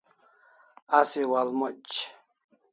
[0.99, 1.87] Asi wa'al moc